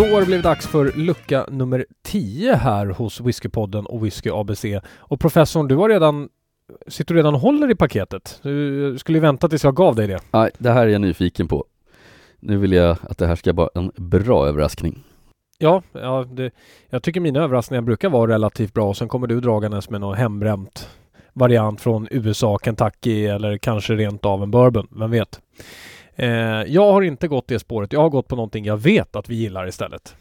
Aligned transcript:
Då 0.00 0.06
har 0.06 0.20
det 0.20 0.26
blivit 0.26 0.44
dags 0.44 0.66
för 0.66 0.92
lucka 0.92 1.46
nummer 1.48 1.86
10 2.02 2.54
här 2.54 2.86
hos 2.86 3.20
Whiskypodden 3.20 3.86
och 3.86 4.04
Whisky 4.06 4.30
ABC. 4.30 4.64
Och 4.96 5.20
professorn, 5.20 5.68
du 5.68 5.76
har 5.76 5.88
redan 5.88 6.28
Sitter 6.86 7.14
du 7.14 7.18
redan 7.18 7.34
och 7.34 7.40
håller 7.40 7.70
i 7.70 7.74
paketet? 7.74 8.40
Du 8.42 8.98
skulle 8.98 9.18
ju 9.18 9.22
vänta 9.22 9.48
tills 9.48 9.64
jag 9.64 9.76
gav 9.76 9.94
dig 9.94 10.06
det. 10.06 10.20
Nej, 10.30 10.50
det 10.58 10.70
här 10.70 10.86
är 10.86 10.90
jag 10.90 11.00
nyfiken 11.00 11.48
på. 11.48 11.64
Nu 12.40 12.56
vill 12.56 12.72
jag 12.72 12.96
att 13.02 13.18
det 13.18 13.26
här 13.26 13.36
ska 13.36 13.52
vara 13.52 13.68
en 13.74 13.92
bra 13.96 14.46
överraskning. 14.46 15.04
Ja, 15.58 15.82
ja 15.92 16.26
det, 16.32 16.50
jag 16.90 17.02
tycker 17.02 17.20
mina 17.20 17.40
överraskningar 17.40 17.82
brukar 17.82 18.08
vara 18.08 18.32
relativt 18.32 18.74
bra 18.74 18.88
och 18.88 18.96
sen 18.96 19.08
kommer 19.08 19.26
du 19.26 19.40
dragandes 19.40 19.90
med 19.90 20.00
något 20.00 20.18
hembränt 20.18 20.88
variant 21.32 21.80
från 21.80 22.08
USA, 22.10 22.58
Kentucky 22.64 23.26
eller 23.26 23.58
kanske 23.58 23.94
rent 23.94 24.24
av 24.24 24.42
en 24.42 24.50
bourbon, 24.50 24.88
vem 24.90 25.10
vet? 25.10 25.40
Eh, 26.20 26.64
jag 26.66 26.92
har 26.92 27.02
inte 27.02 27.28
gått 27.28 27.48
det 27.48 27.58
spåret. 27.58 27.92
Jag 27.92 28.00
har 28.00 28.10
gått 28.10 28.28
på 28.28 28.36
någonting 28.36 28.64
jag 28.64 28.76
vet 28.76 29.16
att 29.16 29.28
vi 29.28 29.34
gillar 29.34 29.68
istället. 29.68 30.16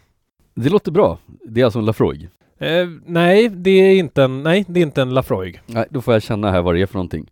Det 0.55 0.69
låter 0.69 0.91
bra. 0.91 1.17
Det 1.45 1.61
är 1.61 1.65
alltså 1.65 1.79
en 1.79 1.85
Lafroig? 1.85 2.29
Eh, 2.57 2.87
nej, 3.05 3.49
det 3.49 3.71
är 3.71 3.99
inte 3.99 4.23
en, 4.23 4.43
nej, 4.43 4.65
det 4.67 4.79
är 4.79 4.81
inte 4.81 5.01
en 5.01 5.13
Lafroig. 5.13 5.61
Nej, 5.65 5.85
då 5.89 6.01
får 6.01 6.13
jag 6.13 6.23
känna 6.23 6.51
här 6.51 6.61
vad 6.61 6.75
det 6.75 6.81
är 6.81 6.85
för 6.85 6.93
någonting. 6.93 7.29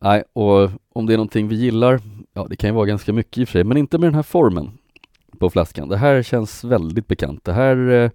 Nej, 0.00 0.24
och 0.32 0.70
om 0.92 1.06
det 1.06 1.12
är 1.12 1.16
någonting 1.16 1.48
vi 1.48 1.56
gillar, 1.56 2.00
ja 2.34 2.46
det 2.50 2.56
kan 2.56 2.70
ju 2.70 2.74
vara 2.74 2.86
ganska 2.86 3.12
mycket 3.12 3.38
i 3.38 3.44
och 3.44 3.48
för 3.48 3.52
sig, 3.52 3.64
men 3.64 3.76
inte 3.76 3.98
med 3.98 4.06
den 4.06 4.14
här 4.14 4.22
formen 4.22 4.70
på 5.38 5.50
flaskan. 5.50 5.88
Det 5.88 5.96
här 5.96 6.22
känns 6.22 6.64
väldigt 6.64 7.08
bekant. 7.08 7.44
Det 7.44 7.52
här, 7.52 7.90
eh, 7.90 8.10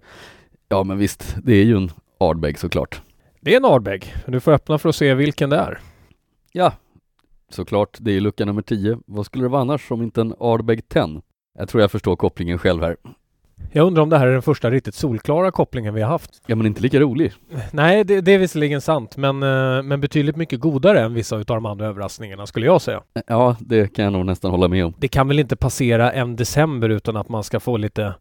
ja 0.68 0.84
men 0.84 0.98
visst, 0.98 1.36
det 1.42 1.52
är 1.52 1.64
ju 1.64 1.76
en 1.76 1.90
Ardbeg 2.18 2.58
såklart. 2.58 3.02
Det 3.40 3.52
är 3.52 3.56
en 3.56 3.64
Ardbeg. 3.64 4.14
Du 4.26 4.40
får 4.40 4.52
öppna 4.52 4.78
för 4.78 4.88
att 4.88 4.96
se 4.96 5.14
vilken 5.14 5.50
det 5.50 5.56
är. 5.56 5.80
Ja, 6.52 6.72
såklart. 7.50 7.96
Det 8.00 8.16
är 8.16 8.20
lucka 8.20 8.44
nummer 8.44 8.62
10. 8.62 8.98
Vad 9.06 9.26
skulle 9.26 9.44
det 9.44 9.48
vara 9.48 9.60
annars 9.60 9.90
om 9.90 10.02
inte 10.02 10.20
en 10.20 10.34
Ardbeg 10.40 10.88
10? 10.88 11.22
Jag 11.58 11.68
tror 11.68 11.80
jag 11.80 11.90
förstår 11.90 12.16
kopplingen 12.16 12.58
själv 12.58 12.82
här. 12.82 12.96
Jag 13.72 13.86
undrar 13.86 14.02
om 14.02 14.10
det 14.10 14.18
här 14.18 14.26
är 14.26 14.32
den 14.32 14.42
första 14.42 14.70
riktigt 14.70 14.94
solklara 14.94 15.50
kopplingen 15.50 15.94
vi 15.94 16.02
har 16.02 16.08
haft. 16.08 16.42
Ja, 16.46 16.56
men 16.56 16.66
inte 16.66 16.82
lika 16.82 17.00
rolig. 17.00 17.32
Nej, 17.72 18.04
det, 18.04 18.20
det 18.20 18.32
är 18.32 18.38
visserligen 18.38 18.80
sant, 18.80 19.16
men, 19.16 19.42
eh, 19.42 19.82
men 19.82 20.00
betydligt 20.00 20.36
mycket 20.36 20.60
godare 20.60 21.00
än 21.00 21.14
vissa 21.14 21.36
av 21.36 21.44
de 21.44 21.66
andra 21.66 21.86
överraskningarna 21.86 22.46
skulle 22.46 22.66
jag 22.66 22.82
säga. 22.82 23.02
Ja, 23.26 23.56
det 23.60 23.92
kan 23.94 24.04
jag 24.04 24.12
nog 24.12 24.26
nästan 24.26 24.50
hålla 24.50 24.68
med 24.68 24.84
om. 24.84 24.94
Det 24.98 25.08
kan 25.08 25.28
väl 25.28 25.38
inte 25.38 25.56
passera 25.56 26.12
en 26.12 26.36
december 26.36 26.88
utan 26.88 27.16
att 27.16 27.28
man 27.28 27.44
ska 27.44 27.60
få 27.60 27.76
lite, 27.76 28.14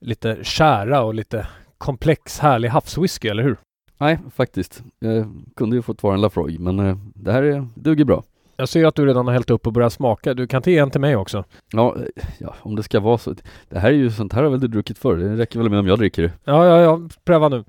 lite 0.00 0.38
kära 0.42 1.02
och 1.02 1.14
lite 1.14 1.46
komplex 1.78 2.38
härlig 2.38 2.68
havswhisky, 2.68 3.28
eller 3.28 3.42
hur? 3.42 3.56
Nej, 3.98 4.18
faktiskt. 4.34 4.82
Jag 4.98 5.44
kunde 5.56 5.76
ju 5.76 5.82
fått 5.82 6.02
vara 6.02 6.14
en 6.14 6.20
Lafroig, 6.20 6.60
men 6.60 6.78
eh, 6.78 6.96
det 7.14 7.32
här 7.32 7.42
är, 7.42 7.68
duger 7.74 8.04
bra. 8.04 8.22
Jag 8.60 8.68
ser 8.68 8.86
att 8.86 8.94
du 8.94 9.06
redan 9.06 9.26
har 9.26 9.32
hällt 9.32 9.50
upp 9.50 9.66
och 9.66 9.72
börjat 9.72 9.92
smaka. 9.92 10.34
Du 10.34 10.46
kan 10.46 10.62
ta 10.62 10.70
en 10.70 10.90
till 10.90 11.00
mig 11.00 11.16
också. 11.16 11.44
Ja, 11.72 11.96
ja, 12.38 12.54
om 12.62 12.76
det 12.76 12.82
ska 12.82 13.00
vara 13.00 13.18
så. 13.18 13.34
Det 13.68 13.78
här 13.78 13.88
är 13.88 13.94
ju 13.94 14.10
sånt 14.10 14.32
här 14.32 14.42
har 14.42 14.50
väl 14.50 14.60
du 14.60 14.68
druckit 14.68 14.98
förr? 14.98 15.16
Det 15.16 15.36
räcker 15.36 15.58
väl 15.58 15.70
med 15.70 15.78
om 15.78 15.86
jag 15.86 15.98
dricker 15.98 16.22
det? 16.22 16.32
Ja, 16.44 16.66
ja, 16.66 16.80
ja. 16.80 17.00
Pröva 17.24 17.48
nu. 17.48 17.64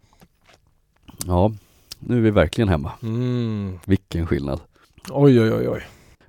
Ja, 1.25 1.51
nu 1.99 2.17
är 2.17 2.21
vi 2.21 2.31
verkligen 2.31 2.69
hemma. 2.69 2.91
Mm. 3.03 3.79
Vilken 3.85 4.27
skillnad. 4.27 4.59
Oj, 5.09 5.41
oj, 5.41 5.53
oj, 5.53 5.69
oj. 5.69 5.81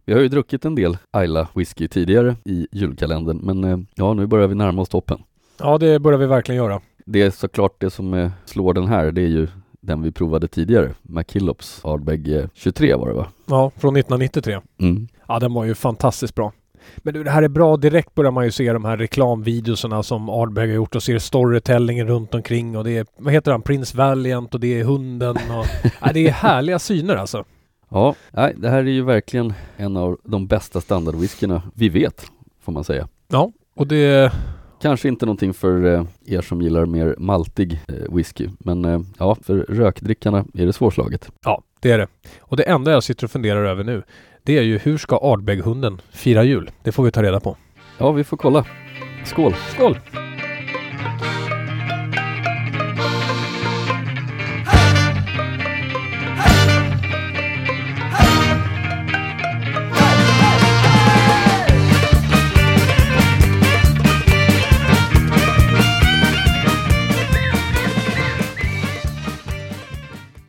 Vi 0.05 0.13
har 0.13 0.21
ju 0.21 0.29
druckit 0.29 0.65
en 0.65 0.75
del 0.75 0.97
Ayla 1.11 1.49
whisky 1.55 1.89
tidigare 1.89 2.37
i 2.45 2.67
julkalendern, 2.73 3.39
men 3.43 3.65
eh, 3.65 3.79
ja, 3.95 4.15
nu 4.15 4.27
börjar 4.27 4.49
vi 4.49 4.55
närma 4.55 4.83
oss 4.83 4.89
toppen. 4.89 5.23
Ja, 5.59 5.79
det 5.79 5.99
börjar 5.99 6.19
vi 6.19 6.27
verkligen 6.27 6.65
göra. 6.65 6.81
Det 7.05 7.23
är 7.23 7.31
såklart 7.31 7.81
det 7.81 7.91
som 7.91 8.15
eh, 8.15 8.31
slår 8.45 8.75
den 8.75 8.87
här, 8.87 9.13
det 9.13 9.23
är 9.23 9.29
ju 9.29 9.49
den 9.83 10.03
vi 10.03 10.13
provade 10.13 10.48
tidigare, 10.48 10.91
McKillops 11.03 11.81
Ardbeg 11.85 12.48
23 12.55 12.95
var 12.95 13.09
det 13.09 13.15
va? 13.15 13.27
Ja, 13.47 13.70
från 13.77 13.97
1993. 13.97 14.61
Mm. 14.81 15.09
Ja, 15.29 15.39
den 15.39 15.55
var 15.55 15.65
ju 15.65 15.75
fantastiskt 15.75 16.35
bra. 16.35 16.53
Men 16.97 17.15
du, 17.15 17.25
det 17.25 17.31
här 17.31 17.43
är 17.43 17.48
bra. 17.48 17.77
Direkt 17.77 18.15
börjar 18.15 18.31
man 18.31 18.45
ju 18.45 18.51
se 18.51 18.73
de 18.73 18.85
här 18.85 18.97
reklamvideorna 18.97 20.03
som 20.03 20.29
Ardbeg 20.29 20.69
har 20.69 20.75
gjort 20.75 20.95
och 20.95 21.03
ser 21.03 21.19
storytellingen 21.19 22.07
runt 22.07 22.35
omkring 22.35 22.77
och 22.77 22.85
det 22.85 22.98
är, 22.98 23.07
vad 23.17 23.33
heter 23.33 23.53
han, 23.53 23.63
Prince 23.63 23.97
Valiant 23.97 24.55
och 24.55 24.61
det 24.61 24.81
är 24.81 24.85
hunden 24.85 25.37
och... 25.37 25.67
ja, 26.01 26.11
det 26.15 26.29
är 26.29 26.33
härliga 26.33 26.79
syner 26.79 27.17
alltså. 27.17 27.45
Ja, 27.89 28.15
nej, 28.31 28.55
det 28.57 28.69
här 28.69 28.79
är 28.79 28.83
ju 28.91 29.03
verkligen 29.03 29.53
en 29.77 29.97
av 29.97 30.19
de 30.25 30.47
bästa 30.47 30.81
standardwhiskyna 30.81 31.63
vi 31.75 31.89
vet, 31.89 32.27
får 32.61 32.73
man 32.73 32.85
säga. 32.85 33.09
Ja, 33.29 33.53
och 33.75 33.87
det... 33.87 34.33
Kanske 34.83 35.09
inte 35.09 35.27
någonting 35.27 35.55
för 35.55 35.95
eh, 35.95 36.05
er 36.27 36.41
som 36.41 36.63
gillar 36.63 36.87
mer 36.87 37.15
maltig 37.19 37.81
eh, 37.89 38.15
whisky, 38.15 38.48
men 38.59 38.85
eh, 38.85 39.01
ja, 39.19 39.37
för 39.43 39.57
rökdrickarna 39.59 40.45
är 40.55 40.67
det 40.67 40.73
svårslaget. 40.73 41.31
Ja, 41.45 41.63
det 41.81 41.91
är 41.91 41.98
det. 41.98 42.07
Och 42.41 42.57
det 42.57 42.63
enda 42.63 42.91
jag 42.91 43.03
sitter 43.03 43.25
och 43.25 43.31
funderar 43.31 43.65
över 43.65 43.85
nu, 43.85 44.03
det 44.42 44.59
är 44.59 44.63
ju 44.63 44.79
hur 44.79 44.98
ska 44.98 45.19
Ardbeg-hunden 45.23 46.01
fira 46.11 46.45
jul? 46.45 46.71
Det 46.83 46.92
får 46.92 47.05
vi 47.05 47.11
ta 47.11 47.23
reda 47.23 47.41
på. 47.41 47.57
Ja, 47.98 48.13
vi 48.13 48.25
får 48.25 48.37
kolla. 48.37 48.65
Skål! 49.25 49.55
Skål! 49.75 49.98